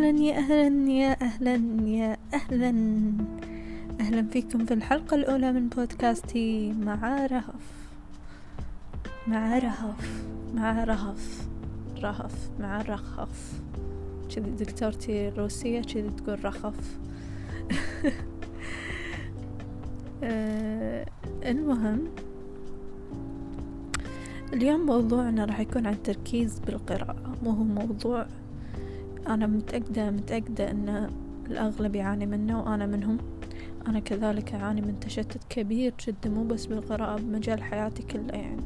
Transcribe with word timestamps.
أهلا 0.00 0.18
يا 0.20 0.38
أهلا 0.38 0.90
يا 0.90 1.22
أهلا 1.22 1.86
يا 1.88 2.16
أهلا. 2.34 2.72
أهلا 4.00 4.22
فيكم 4.32 4.66
في 4.66 4.74
الحلقة 4.74 5.14
الأولى 5.14 5.52
من 5.52 5.68
بودكاستي. 5.68 6.72
مع 6.72 7.26
رهف. 7.26 7.86
مع 9.26 9.58
رهف. 9.58 10.24
مع 10.54 10.84
رهف. 10.84 11.48
رهف. 11.98 12.50
مع 12.60 12.82
رخف 12.82 13.60
كذي 14.34 14.50
دكتورتي 14.50 15.28
الروسية 15.28 15.82
كذي 15.82 16.10
تقول 16.10 16.44
رخف 16.44 16.98
آه، 20.24 21.06
المهم 21.44 22.04
اليوم 24.52 24.86
موضوعنا 24.86 25.44
راح 25.44 25.60
يكون 25.60 25.86
عن 25.86 25.92
التركيز 25.92 26.58
بالقراءة. 26.58 27.36
مو 27.42 27.50
هو 27.50 27.64
موضوع 27.64 28.26
أنا 29.30 29.46
متأكدة 29.46 30.10
متأكدة 30.10 30.70
أن 30.70 31.10
الأغلب 31.50 31.94
يعاني 31.94 32.26
منه 32.26 32.62
وأنا 32.62 32.86
منهم. 32.86 33.18
أنا 33.86 34.00
كذلك 34.00 34.54
أعاني 34.54 34.80
من 34.80 35.00
تشتت 35.00 35.40
كبير 35.48 35.94
جدا 36.06 36.30
مو 36.30 36.44
بس 36.44 36.66
بالقراءة 36.66 37.16
بمجال 37.20 37.62
حياتي 37.62 38.02
كله 38.02 38.32
يعني. 38.32 38.62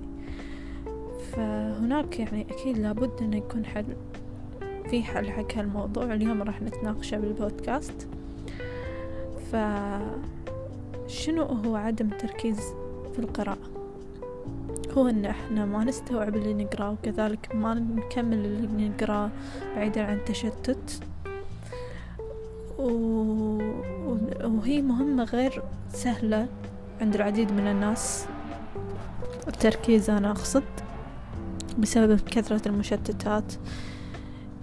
فهناك 1.33 2.19
يعني 2.21 2.47
أكيد 2.51 2.79
لابد 2.79 3.11
أنه 3.21 3.37
يكون 3.37 3.65
حل 3.65 3.85
في 4.91 5.03
حل 5.03 5.31
حق 5.31 5.55
هالموضوع. 5.55 6.15
اليوم 6.15 6.43
راح 6.43 6.63
نتناقشه 6.63 7.19
بالبودكاست. 7.19 8.09
فشنو 11.07 11.43
هو 11.43 11.77
عدم 11.77 12.07
التركيز 12.07 12.61
في 13.13 13.19
القراءة؟ 13.19 13.74
هو 14.99 15.09
إن 15.09 15.25
إحنا 15.25 15.65
ما 15.65 15.85
نستوعب 15.85 16.37
اللي 16.37 16.65
نقرأه 16.65 16.91
وكذلك 16.91 17.55
ما 17.55 17.75
نكمل 17.75 18.45
اللي 18.45 18.89
نقرأه 18.89 19.31
بعيدا 19.77 20.03
عن 20.03 20.17
التشتت. 20.17 21.01
و... 22.79 22.89
وهي 24.45 24.83
مهمة 24.83 25.25
غير 25.25 25.63
سهلة 25.93 26.49
عند 27.01 27.15
العديد 27.15 27.53
من 27.53 27.67
الناس. 27.67 28.27
التركيز 29.49 30.11
أنا 30.11 30.31
أقصد 30.31 30.65
بسبب 31.79 32.21
كثرة 32.21 32.69
المشتتات. 32.69 33.53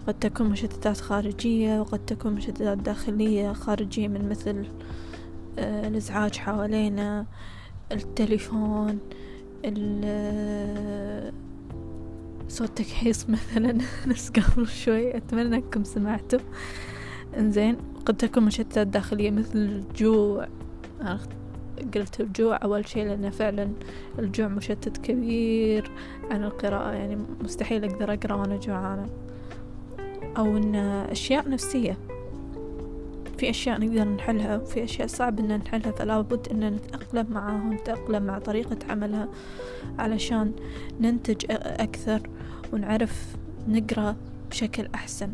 قد 0.08 0.20
تكون 0.20 0.48
مشتتات 0.48 0.98
خارجية 0.98 1.80
وقد 1.80 2.06
تكون 2.06 2.34
مشتتات 2.34 2.78
داخلية 2.78 3.54
خارجية 3.54 4.08
من 4.08 4.30
مثل 4.30 4.66
آه، 5.60 5.88
الإزعاج 5.88 6.38
حوالينا 6.38 7.26
التليفون 7.92 9.00
صوت 12.48 12.78
تكحيص 12.78 13.30
مثلا. 13.30 13.78
نفس 14.08 14.30
قبل 14.30 14.68
شوي. 14.68 15.18
أتمنى 15.18 15.56
أنكم 15.56 15.84
سمعتوا. 15.84 16.40
إنزين 17.38 17.78
قد 18.06 18.18
تكون 18.18 18.44
مشتتات 18.44 18.88
داخلية 18.88 19.32
مثل 19.32 19.58
الجوع. 19.58 20.48
قلت 21.94 22.20
الجوع 22.20 22.60
أول 22.64 22.88
شي 22.88 23.06
لأن 23.06 23.30
فعلا 23.30 23.70
الجوع 24.20 24.48
مشتت 24.48 24.98
كبير 24.98 25.92
عن 26.32 26.44
القراءة. 26.44 26.92
يعني 26.92 27.18
مستحيل 27.44 27.86
أقدر 27.86 28.14
أقرأ 28.14 28.34
وأنا 28.34 28.58
جوعانة. 28.58 29.10
أو 30.38 30.58
إن 30.58 30.76
أشياء 30.76 31.50
نفسية. 31.50 31.98
في 33.42 33.50
أشياء 33.50 33.80
نقدر 33.80 34.08
نحلها 34.08 34.58
وفي 34.58 34.84
أشياء 34.84 35.08
صعب 35.08 35.40
إن 35.40 35.58
نحلها 35.58 35.92
فلا 35.92 36.22
بد 36.22 36.48
إن 36.52 36.74
نتأقلم 36.74 37.32
معاها 37.32 37.64
ونتأقلم 37.64 38.24
مع 38.24 38.40
طريقة 38.40 38.78
عملها 38.90 39.30
علشان 40.00 40.54
ننتج 41.00 41.46
أكثر 41.50 42.30
ونعرف 42.74 43.36
نقرأ 43.68 44.16
بشكل 44.50 44.88
أحسن. 44.96 45.34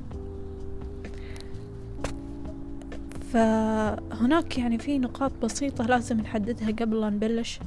فهناك 3.34 4.58
يعني 4.58 4.78
في 4.78 5.00
نقاط 5.00 5.32
بسيطة 5.44 5.86
لازم 5.86 6.18
نحددها 6.18 6.72
قبل 6.72 7.02
لا 7.02 7.10
نبلش 7.10 7.60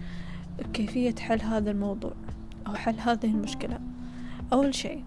كيفية 0.73 1.15
حل 1.15 1.41
هذا 1.41 1.71
الموضوع 1.71 2.13
أو 2.67 2.75
حل 2.75 2.95
هذه 2.99 3.27
المشكلة. 3.27 3.79
أول 4.53 4.75
شيء 4.75 5.05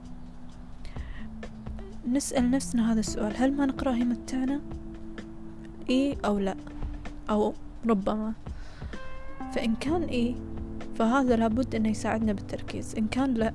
نسأل 2.08 2.52
نفسنا 2.52 2.94
هذا 2.94 3.00
السؤال 3.00 3.34
هل 3.38 3.54
ما 3.54 3.66
نقرأ 3.66 3.92
يمتعنا 3.92 4.62
إي 5.90 6.18
أو 6.26 6.40
لا 6.40 6.56
أو 7.30 7.54
ربما. 7.90 8.34
فإن 9.56 9.76
كان 9.76 10.04
إي 10.04 10.36
فهذا 10.96 11.36
لابد 11.36 11.76
أنه 11.76 11.90
يساعدنا 11.90 12.34
بالتركيز. 12.34 12.96
إن 12.98 13.08
كان 13.08 13.34
لا 13.34 13.54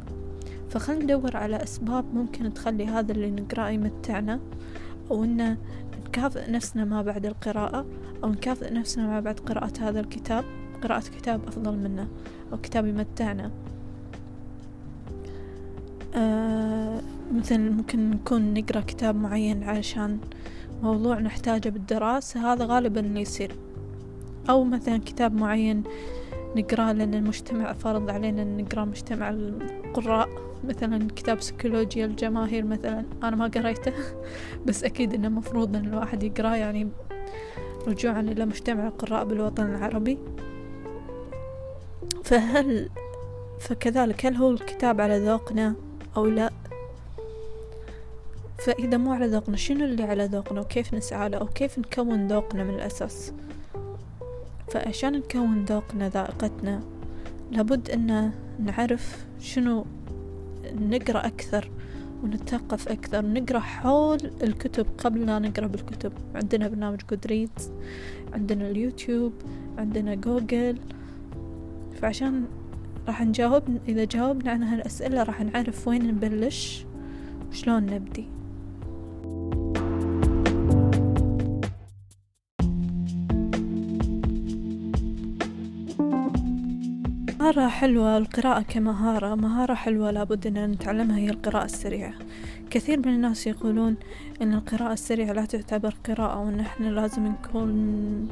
فخلنا 0.70 1.04
ندور 1.04 1.36
على 1.36 1.62
أسباب 1.62 2.04
ممكن 2.14 2.54
تخلي 2.54 2.86
هذا 2.86 3.12
اللي 3.12 3.30
نقرأه 3.30 3.70
يمتعنا 3.70 4.40
أو 5.10 5.24
أن 5.24 5.56
نكافئ 6.08 6.50
نفسنا 6.50 6.84
ما 6.84 7.02
بعد 7.02 7.26
القراءة 7.26 7.86
أو 8.24 8.30
نكافئ 8.30 8.74
نفسنا 8.74 9.06
ما 9.06 9.20
بعد 9.20 9.40
قراءة 9.40 9.72
هذا 9.80 10.00
الكتاب. 10.00 10.44
قراءة 10.82 11.02
كتاب 11.18 11.40
أفضل 11.48 11.76
منه 11.76 12.08
أو 12.52 12.58
كتاب 12.58 12.86
يمتعنا. 12.86 13.50
آه 16.14 17.00
مثل 17.34 17.70
ممكن 17.70 18.10
نكون 18.10 18.54
نقرأ 18.54 18.80
كتاب 18.80 19.16
معين 19.16 19.62
علشان 19.62 20.18
موضوع 20.82 21.18
نحتاجه 21.18 21.68
بالدراسة 21.68 22.52
هذا 22.52 22.64
غالبا 22.66 23.00
اللي 23.00 23.20
يصير. 23.20 23.52
أو 24.50 24.64
مثلا 24.64 24.98
كتاب 24.98 25.34
معين 25.34 25.82
نقرأه 26.56 26.92
لأن 26.92 27.14
المجتمع 27.14 27.72
فرض 27.72 28.10
علينا 28.10 28.42
أن 28.42 28.56
نقرأ 28.56 28.84
مجتمع 28.84 29.30
القراء. 29.30 30.28
مثلا 30.64 31.08
كتاب 31.16 31.40
سيكولوجيا 31.40 32.06
الجماهير 32.06 32.64
مثلا 32.64 33.04
أنا 33.22 33.36
ما 33.36 33.46
قريته 33.46 33.92
بس 34.66 34.84
أكيد 34.84 35.14
أنه 35.14 35.28
مفروض 35.28 35.76
أن 35.76 35.86
الواحد 35.86 36.22
يقرأه 36.22 36.56
يعني 36.56 36.88
رجوعا 37.86 38.20
إلى 38.20 38.46
مجتمع 38.46 38.86
القراء 38.86 39.24
بالوطن 39.24 39.66
العربي. 39.66 40.18
فهل 42.24 42.88
فكذلك 43.60 44.26
هل 44.26 44.34
هو 44.36 44.50
الكتاب 44.50 45.00
على 45.00 45.18
ذوقنا 45.18 45.74
أو 46.16 46.26
لا؟ 46.26 46.50
فإذا 48.64 48.96
مو 48.96 49.12
على 49.12 49.26
ذوقنا 49.26 49.56
شنو 49.56 49.84
اللي 49.84 50.02
على 50.02 50.24
ذوقنا؟ 50.24 50.60
وكيف 50.60 50.94
نسعى 50.94 51.28
له؟ 51.28 51.38
أو 51.38 51.46
كيف 51.46 51.78
نكون 51.78 52.26
ذوقنا 52.26 52.64
من 52.64 52.74
الأساس؟ 52.74 53.32
فعشان 54.70 55.12
نكون 55.12 55.64
ذوقنا 55.64 56.08
ذائقتنا 56.08 56.80
لابد 57.50 57.90
أن 57.90 58.32
نعرف 58.58 59.26
شنو 59.40 59.84
نقرأ 60.74 61.26
أكثر 61.26 61.70
ونتثقف 62.22 62.88
أكثر 62.88 63.26
نقرأ 63.26 63.58
حول 63.58 64.18
الكتب 64.42 64.86
قبل 64.98 65.26
لا 65.26 65.38
نقرأ 65.38 65.66
بالكتب. 65.66 66.12
عندنا 66.34 66.68
برنامج 66.68 67.00
جودريدز 67.10 67.70
عندنا 68.32 68.70
اليوتيوب 68.70 69.32
عندنا 69.78 70.14
جوجل 70.14 70.78
فعشان 72.02 72.44
راح 73.08 73.22
نجاوب 73.22 73.62
إذا 73.88 74.04
جاوبنا 74.04 74.50
عن 74.50 74.62
هالأسئلة 74.62 75.22
راح 75.22 75.42
نعرف 75.42 75.88
وين 75.88 76.08
نبلش 76.08 76.84
وشلون 77.50 77.86
نبدي. 77.86 78.37
مهارة 87.48 87.68
حلوة 87.68 88.18
القراءة 88.18 88.62
كمهارة 88.62 89.34
مهارة 89.34 89.74
حلوة 89.74 90.10
لابد 90.10 90.46
أن 90.46 90.70
نتعلمها 90.70 91.18
هي 91.18 91.30
القراءة 91.30 91.64
السريعة. 91.64 92.14
كثير 92.70 92.98
من 92.98 93.08
الناس 93.08 93.46
يقولون 93.46 93.96
أن 94.42 94.54
القراءة 94.54 94.92
السريعة 94.92 95.32
لا 95.32 95.44
تعتبر 95.44 95.94
قراءة 96.08 96.44
وأن 96.44 96.60
إحنا 96.60 96.86
لازم 96.86 97.26
نكون 97.26 98.28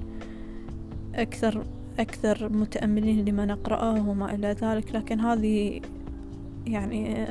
أكثر 1.15 1.67
أكثر 1.99 2.49
متأملين 2.49 3.25
لما 3.25 3.45
نقرأه 3.45 4.09
وما 4.09 4.35
إلى 4.35 4.57
ذلك. 4.63 4.95
لكن 4.95 5.21
هذه 5.21 5.81
يعني 6.67 7.27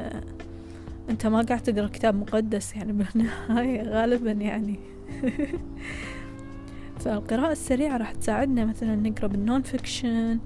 أنت 1.10 1.28
ما 1.28 1.42
قاعد 1.42 1.64
تقرأ 1.64 1.88
كتاب 1.88 2.16
مقدس 2.16 2.76
يعني 2.76 2.94
بالنهاية 2.94 3.82
غالبا 3.96 4.32
يعني. 4.32 4.80
فالقراءة 7.00 7.52
السريعة 7.52 7.98
راح 7.98 8.12
تساعدنا 8.12 8.66
مثلا 8.66 8.96
نقرأ 8.96 9.28
بال 9.28 9.62
non-fiction 9.62 10.40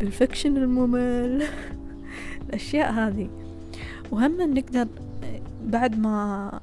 بال 0.00 0.12
fiction 0.12 0.56
الممل. 0.56 1.46
الأشياء 2.48 2.92
هذه. 2.92 3.28
وهم 4.10 4.54
نقدر 4.54 4.88
بعد 5.64 5.98
ما 5.98 6.60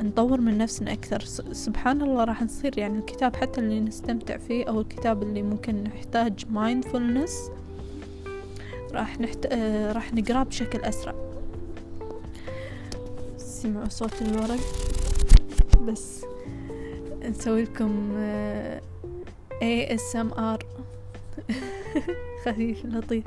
نطور 0.00 0.40
من 0.40 0.58
نفسنا 0.58 0.92
أكثر. 0.92 1.20
سبحان 1.52 2.02
الله 2.02 2.24
راح 2.24 2.42
نصير 2.42 2.78
يعني 2.78 2.98
الكتاب 2.98 3.36
حتى 3.36 3.60
اللي 3.60 3.80
نستمتع 3.80 4.36
فيه 4.36 4.64
أو 4.64 4.80
الكتاب 4.80 5.22
اللي 5.22 5.42
ممكن 5.42 5.84
نحتاج 5.84 6.44
mindfulness 6.54 7.32
راح 8.92 9.20
نحت... 9.20 9.46
راح 9.92 10.14
نقرأه 10.14 10.42
بشكل 10.42 10.80
أسرع. 10.80 11.14
سمعوا 13.36 13.88
صوت 13.88 14.22
الورق 14.22 14.60
بس 15.86 16.24
نسوي 17.24 17.62
لكم 17.62 18.12
ASMR 19.62 20.58
خفيف 22.44 22.86
لطيف. 22.86 23.24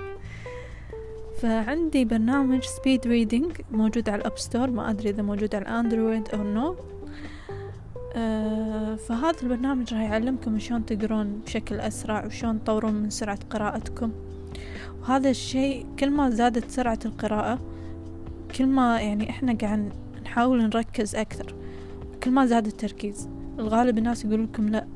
فعندي 1.41 2.05
برنامج 2.05 2.63
speed 2.63 3.07
reading 3.07 3.51
موجود 3.71 4.09
على 4.09 4.21
ال 4.21 4.25
App 4.25 4.37
Store 4.37 4.69
ما 4.69 4.89
أدري 4.89 5.09
إذا 5.09 5.21
موجود 5.21 5.55
على 5.55 5.61
ال 5.61 5.70
Android 5.70 6.29
أو 6.29 6.43
no 6.43 6.75
آه 8.15 8.95
فهذا 8.95 9.41
البرنامج 9.43 9.93
راح 9.93 10.01
يعلمكم 10.01 10.59
شلون 10.59 10.85
تقرون 10.85 11.41
بشكل 11.45 11.79
أسرع 11.79 12.25
وشلون 12.25 12.63
تطورون 12.63 12.93
من 12.93 13.09
سرعة 13.09 13.39
قراءتكم. 13.49 14.11
وهذا 15.01 15.29
الشيء 15.29 15.85
كل 15.99 16.09
ما 16.09 16.29
زادت 16.29 16.71
سرعة 16.71 16.99
القراءة 17.05 17.59
كل 18.57 18.65
ما 18.65 19.01
يعني 19.01 19.29
إحنا 19.29 19.57
قاعد 19.61 19.93
نحاول 20.23 20.63
نركز 20.63 21.15
أكثر 21.15 21.55
كل 22.23 22.31
ما 22.31 22.45
زاد 22.45 22.65
التركيز. 22.65 23.29
الغالب 23.59 23.97
الناس 23.97 24.25
يقولون 24.25 24.45
لكم 24.45 24.69
لا 24.69 24.87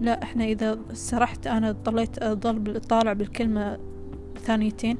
لا 0.00 0.22
إحنا 0.22 0.44
إذا 0.44 0.78
سرحت 0.92 1.46
أنا 1.46 1.72
ضليت 1.72 2.22
اضل 2.22 2.80
طالع 2.80 3.12
بالكلمة 3.12 3.78
ثانيتين 4.38 4.96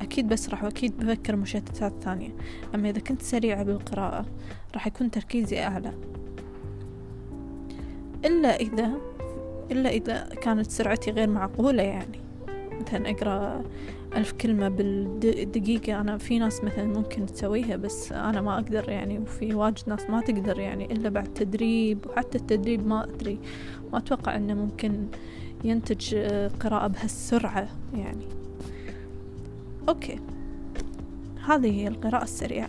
أكيد 0.00 0.28
بسرح 0.28 0.64
وأكيد 0.64 0.96
بفكر 0.96 1.36
مشتتات 1.36 1.92
ثانية. 2.02 2.30
أما 2.74 2.90
إذا 2.90 3.00
كنت 3.00 3.22
سريعة 3.22 3.62
بالقراءة 3.62 4.26
راح 4.74 4.86
يكون 4.86 5.10
تركيزي 5.10 5.62
أعلى. 5.62 5.92
إلا 8.24 8.56
إذا 8.56 8.90
إلا 9.70 9.90
إذا 9.90 10.28
كانت 10.42 10.70
سرعتي 10.70 11.10
غير 11.10 11.28
معقولة 11.28 11.82
يعني. 11.82 12.20
مثلا 12.80 13.10
أقرأ 13.10 13.64
ألف 14.16 14.32
كلمة 14.32 14.68
بالدقيقة. 14.68 16.00
أنا 16.00 16.18
في 16.18 16.38
ناس 16.38 16.64
مثلا 16.64 16.84
ممكن 16.84 17.26
تسويها 17.26 17.76
بس 17.76 18.12
أنا 18.12 18.40
ما 18.40 18.54
أقدر 18.54 18.88
يعني 18.88 19.18
وفي 19.18 19.54
واجد 19.54 19.82
ناس 19.86 20.10
ما 20.10 20.20
تقدر 20.20 20.58
يعني 20.60 20.92
إلا 20.92 21.08
بعد 21.08 21.34
تدريب. 21.34 22.06
وحتى 22.06 22.38
التدريب 22.38 22.86
ما 22.86 23.04
أدري 23.04 23.38
ما 23.92 23.98
أتوقع 23.98 24.36
أنه 24.36 24.54
ممكن 24.54 25.06
ينتج 25.64 26.16
قراءة 26.60 26.86
بهالسرعة 26.86 27.68
يعني. 27.94 28.24
أوكي. 29.88 30.18
هذه 31.48 31.70
هي 31.70 31.88
القراءة 31.88 32.24
السريعة. 32.24 32.68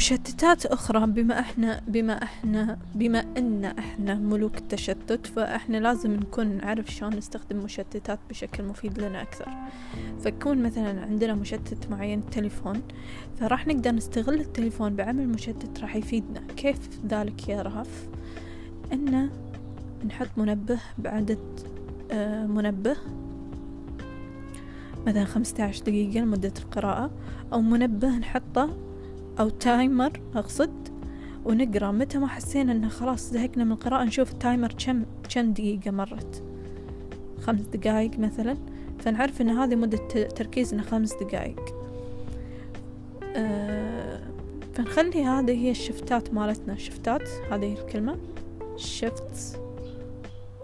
مشتتات 0.00 0.66
أخرى 0.66 1.06
بما 1.06 1.40
إحنا 1.40 1.80
بما 1.88 2.22
إحنا 2.22 2.78
بما 2.94 3.24
إن 3.36 3.64
إحنا 3.64 4.14
ملوك 4.14 4.58
التشتت 4.58 5.26
فإحنا 5.26 5.76
لازم 5.76 6.12
نكون 6.12 6.46
نعرف 6.46 6.90
شلون 6.90 7.16
نستخدم 7.16 7.56
مشتتات 7.56 8.18
بشكل 8.30 8.64
مفيد 8.64 8.98
لنا 8.98 9.22
أكثر. 9.22 9.48
فكون 10.24 10.62
مثلا 10.62 11.00
عندنا 11.02 11.34
مشتت 11.34 11.90
معين 11.90 12.18
التليفون 12.18 12.82
فراح 13.40 13.66
نقدر 13.66 13.92
نستغل 13.92 14.40
التليفون 14.40 14.96
بعمل 14.96 15.28
مشتت 15.28 15.80
راح 15.80 15.96
يفيدنا. 15.96 16.40
كيف 16.56 16.78
ذلك 17.08 17.48
يا 17.48 17.62
رهف؟ 17.62 18.08
إن 18.92 19.30
نحط 20.06 20.28
منبه 20.36 20.80
بعدد 20.98 21.60
آه 22.10 22.46
منبه 22.46 22.96
مثلا 25.06 25.24
خمسة 25.24 25.64
عشر 25.64 25.82
دقيقة 25.84 26.20
لمدة 26.20 26.52
القراءة 26.58 27.10
أو 27.52 27.60
منبه 27.60 28.08
نحطه 28.18 28.89
أو 29.40 29.48
timer 29.48 30.20
أقصد. 30.34 30.88
ونقرأ 31.44 31.90
متى 31.90 32.18
ما 32.18 32.26
حسينا 32.26 32.72
إنه 32.72 32.88
خلاص 32.88 33.30
زهقنا 33.30 33.64
من 33.64 33.72
القراءة 33.72 34.04
نشوف 34.04 34.32
ال 34.32 34.39
timer 34.39 34.72
كم 34.72 35.04
كم 35.34 35.52
دقيقة 35.52 35.90
مرت. 35.90 36.42
خمس 37.40 37.60
دقايق 37.60 38.18
مثلا. 38.18 38.56
فنعرف 38.98 39.40
إن 39.40 39.50
هذه 39.50 39.74
مدة 39.74 40.28
تركيزنا 40.28 40.82
خمس 40.82 41.14
دقايق. 41.14 41.74
أه 43.36 44.20
فنخلي 44.74 45.24
هذه 45.24 45.52
هي 45.64 45.70
الشفتات 45.70 46.34
مالتنا. 46.34 46.76
شفتات 46.76 47.28
هذه 47.52 47.72
الكلمة. 47.72 48.18
shifts 48.76 49.56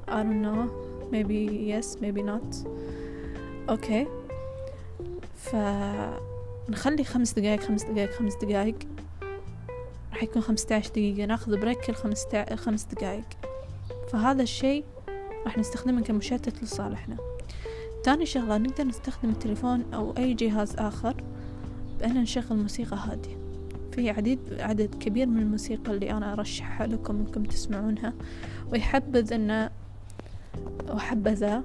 I 0.08 0.22
don't 0.22 0.42
know. 0.46 0.62
Maybe 1.14 1.40
yes 1.72 1.88
maybe 2.00 2.22
not. 2.22 2.48
Okay. 3.68 4.06
ف 5.36 5.56
نخلي 6.68 7.04
خمس 7.04 7.32
دقايق 7.32 7.60
خمس 7.60 7.82
دقايق 7.82 8.10
خمس 8.10 8.34
دقايق. 8.34 8.76
راح 10.12 10.22
يكون 10.22 10.42
خمسة 10.42 10.74
عشر 10.74 10.90
دقيقة. 10.90 11.24
ناخذ 11.24 11.60
بريك 11.60 11.80
كل 11.80 11.94
خمسة 11.94 12.56
خمس 12.56 12.84
دقايق. 12.84 13.24
فهذا 14.08 14.42
الشيء 14.42 14.84
راح 15.44 15.58
نستخدمه 15.58 16.02
كمشتت 16.02 16.62
لصالحنا. 16.62 17.16
تاني 18.04 18.26
شغلة 18.26 18.58
نقدر 18.58 18.84
نستخدم 18.84 19.30
التليفون 19.30 19.94
أو 19.94 20.14
أي 20.18 20.34
جهاز 20.34 20.76
آخر 20.76 21.24
بأن 22.00 22.14
نشغل 22.14 22.56
موسيقى 22.56 22.96
هادية. 22.96 23.36
في 23.92 24.10
عديد 24.10 24.38
عدد 24.58 24.94
كبير 24.94 25.26
من 25.26 25.42
الموسيقى 25.42 25.92
اللي 25.92 26.10
أنا 26.10 26.32
أرشحها 26.32 26.86
لكم 26.86 27.16
إنكم 27.16 27.44
تسمعونها. 27.44 28.14
ويحبذ 28.72 29.32
أن 29.32 29.70
وحبذا 30.90 31.62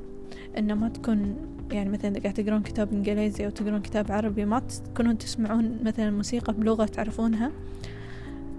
أن 0.57 0.74
ما 0.74 0.89
تكون 0.89 1.36
يعني 1.71 1.89
مثلا 1.89 2.12
إذا 2.12 2.19
قاعد 2.19 2.33
تقرون 2.33 2.62
كتاب 2.62 2.94
إنجليزي 2.94 3.45
أو 3.45 3.50
تقرون 3.50 3.81
كتاب 3.81 4.12
عربي 4.12 4.45
ما 4.45 4.59
تكونون 4.59 5.18
تسمعون 5.18 5.80
مثلا 5.83 6.12
موسيقى 6.12 6.53
بلغة 6.53 6.86
تعرفونها 6.86 7.51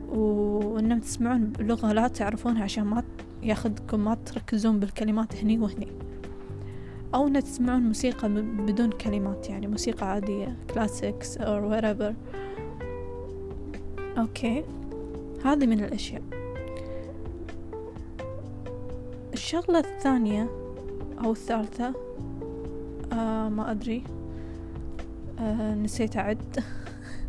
وإنما 0.09 0.99
تسمعون 0.99 1.45
بلغة 1.45 1.93
لا 1.93 2.09
تعرفونها 2.09 2.63
عشان 2.65 2.85
ما 2.85 3.03
ياخذكم 3.43 4.05
ما 4.05 4.15
تركزون 4.15 4.81
بالكلمات 4.81 5.37
هني 5.37 5.59
وهني. 5.59 5.89
أو 7.15 7.27
إن 7.27 7.43
تسمعون 7.43 7.83
موسيقى 7.83 8.29
بدون 8.29 8.91
كلمات 8.91 9.51
يعني 9.51 9.67
موسيقى 9.67 10.11
عادية 10.11 10.57
classics 10.75 11.39
أو 11.39 11.71
whatever. 11.71 12.15
okay. 14.19 14.65
هذه 15.45 15.67
من 15.67 15.85
الأشياء. 15.85 16.23
الشغلة 19.33 19.79
الثانية 19.79 20.62
أو 21.25 21.33
الثالثة. 21.33 21.95
آه 23.13 23.49
ما 23.49 23.71
أدري. 23.71 24.05
آه 25.39 25.75
نسيت 25.75 26.17
أعد. 26.17 26.65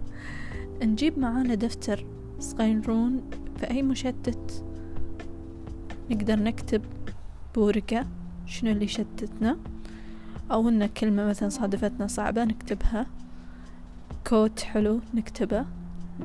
نجيب 0.84 1.19
معانا 1.19 1.56
دفتر 1.56 2.06
صغيرون 2.40 3.22
في 3.57 3.69
أي 3.69 3.81
مشتت. 3.81 4.63
نقدر 6.12 6.36
نكتب 6.36 6.81
بورقة 7.56 8.06
شنو 8.45 8.72
اللي 8.72 8.88
شتتنا 8.88 9.57
أو 10.51 10.69
إن 10.69 10.86
كلمة 10.86 11.25
مثلا 11.25 11.50
صادفتنا 11.50 12.07
صعبة 12.07 12.44
نكتبها. 12.44 13.06
كوت 14.28 14.60
حلو 14.60 15.00
نكتبه. 15.13 15.66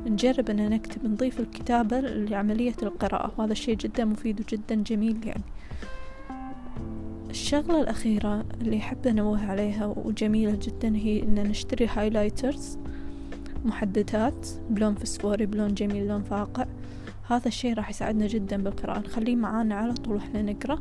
نجرب 0.06 0.50
أن 0.50 0.70
نكتب 0.70 1.06
نضيف 1.06 1.40
الكتابة 1.40 2.00
لعملية 2.00 2.76
القراءة. 2.82 3.32
وهذا 3.38 3.52
الشيء 3.52 3.76
جدا 3.76 4.04
مفيد 4.04 4.40
وجدا 4.40 4.74
جميل 4.74 5.26
يعني. 5.26 5.42
الشغلة 7.38 7.80
الأخيرة 7.80 8.44
اللي 8.60 8.76
أحب 8.78 9.06
أنوه 9.06 9.50
عليها 9.50 9.86
وجميلة 9.86 10.58
جدا 10.62 10.96
هي 10.96 11.22
إن 11.22 11.34
نشتري 11.34 11.86
highlighters 11.86 12.78
محددات 13.64 14.48
بلون 14.70 14.94
فسفوري 14.94 15.46
بلون 15.46 15.74
جميل 15.74 16.08
لون 16.08 16.22
فاقع. 16.22 16.66
هذا 17.28 17.48
الشي 17.48 17.72
راح 17.72 17.90
يساعدنا 17.90 18.26
جدا 18.26 18.62
بالقراءة. 18.62 18.98
نخليه 18.98 19.36
معانا 19.36 19.74
على 19.74 19.92
طول 19.94 20.14
وإحنا 20.14 20.42
نقرأ. 20.42 20.80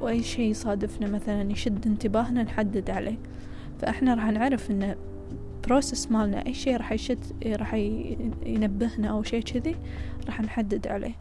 وأي 0.00 0.22
شي 0.22 0.42
يصادفنا 0.50 1.06
مثلا 1.06 1.52
يشد 1.52 1.86
انتباهنا 1.86 2.42
نحدد 2.42 2.90
عليه. 2.90 3.18
فإحنا 3.80 4.14
راح 4.14 4.26
نعرف 4.26 4.70
إن 4.70 4.94
process 5.66 6.10
مالنا 6.10 6.46
أي 6.46 6.54
شي 6.54 6.76
راح 6.76 6.92
يشد 6.92 7.46
راح 7.46 7.74
ينبهنا 8.46 9.08
أو 9.08 9.22
شي 9.22 9.42
كذي 9.42 9.76
راح 10.26 10.40
نحدد 10.40 10.86
عليه. 10.86 11.14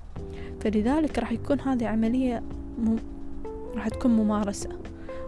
فلذلك 0.61 1.19
راح 1.19 1.31
يكون 1.31 1.59
هذه 1.59 1.87
عملية 1.87 2.43
راح 3.75 3.87
تكون 3.87 4.11
ممارسة. 4.11 4.69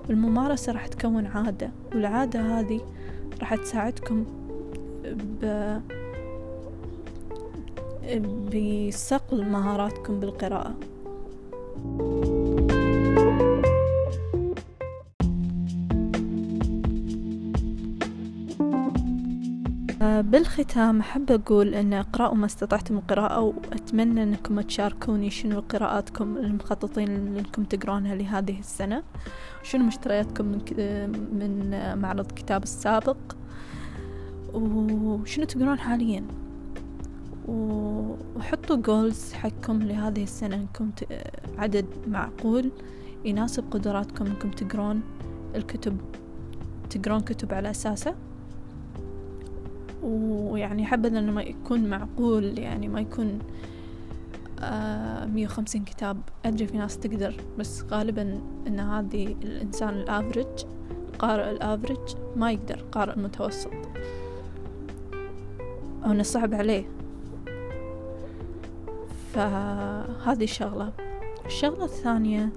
والممارسة 0.10 0.72
راح 0.72 0.88
تكون 0.88 1.26
عادة 1.26 1.72
والعادة 1.94 2.60
هذه 2.60 2.82
راح 3.40 3.56
تساعدكم 3.56 4.26
ب 5.42 5.80
بصقل 8.54 9.46
مهاراتكم 9.46 10.20
بالقراءة. 10.20 10.76
بالختام 20.36 21.00
أحب 21.00 21.32
أقول 21.32 21.76
أن 21.76 21.94
اقرأوا 21.94 22.36
ما 22.36 22.46
استطعتم 22.46 22.98
القراءة 22.98 23.42
وأتمنى 23.42 24.24
أنكم 24.24 24.62
تشاركوني 24.62 25.30
شنو 25.30 25.60
قراءاتكم 25.60 26.38
المخططين 26.38 27.10
أنكم 27.10 27.64
تقرونها 27.64 28.16
لهذه 28.16 28.60
السنة. 28.60 29.04
شنو 29.64 29.84
مشترياتكم 29.84 30.46
من, 30.46 30.62
من 31.40 31.70
معرض 32.02 32.32
كتاب 32.32 32.64
السابق؟ 32.64 33.18
وشنو 34.54 35.46
تقرون 35.46 35.80
حاليا؟ 35.80 36.24
وحطوا 37.48 38.76
جولز 38.76 39.34
حقكم 39.34 39.80
لهذه 39.84 40.24
السنة 40.24 40.56
أنكم 40.56 40.92
عدد 41.58 41.86
معقول 42.08 42.72
يناسب 43.26 43.64
قدراتكم 43.72 44.26
أنكم 44.26 44.52
تقرون 44.52 45.02
الكتب 45.56 45.98
تقرون 46.90 47.20
كتب 47.20 47.54
على 47.54 47.70
أساسه. 47.70 48.16
ويعني 50.06 50.86
حبذا 50.86 51.20
إنه 51.20 51.32
ما 51.32 51.42
يكون 51.42 51.90
معقول 51.90 52.60
يعني 52.60 52.88
ما 52.88 53.02
يكون 53.02 53.40
آه 54.60 55.26
مية 55.26 55.46
وخمسين 55.46 55.84
كتاب 55.84 56.18
أدري 56.46 56.68
في 56.68 56.78
ناس 56.78 57.00
تقدر 57.00 57.36
بس 57.58 57.84
غالبا 57.84 58.42
إن 58.68 58.80
هذه 58.80 59.26
الإنسان 59.28 59.90
الأفرج 59.90 60.66
القارئ 61.14 61.52
الافرج 61.52 62.16
ما 62.36 62.52
يقدر 62.52 62.76
القارئ 62.76 63.14
المتوسط. 63.14 63.72
أو 66.06 66.12
إنه 66.12 66.24
صعب 66.24 66.54
عليه. 66.54 66.90
فهذه 69.34 70.46
شغلة 70.46 70.92
الشغلة 71.46 71.86
الثانية 71.86 72.50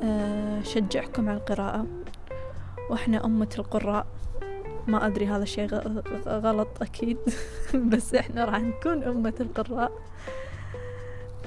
أه 0.00 0.62
شجعكم 0.62 1.28
على 1.28 1.38
القراءة. 1.38 1.86
وإحنا 2.90 3.24
أمة 3.24 3.48
القراء. 3.58 4.06
ما 4.88 5.06
أدري 5.06 5.26
هذا 5.26 5.42
الشيء 5.42 5.68
غلط 6.26 6.68
أكيد 6.82 7.16
بس 7.74 8.14
إحنا 8.14 8.44
راح 8.44 8.60
نكون 8.60 9.02
أمة 9.02 9.34
القراء 9.40 9.92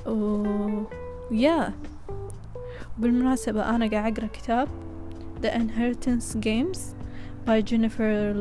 و 0.07 0.83
يا 1.31 1.74
بالمناسبة 2.98 3.75
أنا 3.75 3.89
قاعد 3.89 4.19
أقرأ 4.19 4.29
كتاب 4.33 4.67
The 5.41 5.50
Inheritance 5.55 6.36
Games 6.36 6.79
by 7.48 7.62
Jennifer 7.62 8.33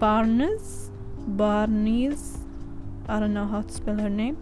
Barnes 0.00 0.90
Barnes 1.26 2.38
I 3.08 3.18
don't 3.18 3.34
know 3.34 3.46
how 3.46 3.62
to 3.62 3.72
spell 3.72 3.98
her 3.98 4.10
name 4.10 4.36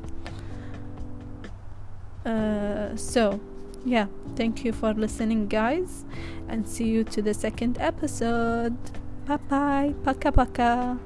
uh, 2.27 2.95
so 2.97 3.41
yeah 3.87 4.07
thank 4.37 4.65
you 4.65 4.73
for 4.73 4.93
listening 4.93 5.49
guys 5.49 6.05
and 6.49 6.69
see 6.69 6.89
you 6.95 7.05
to 7.05 7.23
the 7.23 7.33
second 7.33 7.79
episode 7.81 8.77
bye 9.29 9.37
bye 9.51 9.93
paka 10.05 10.33
paka 10.33 10.97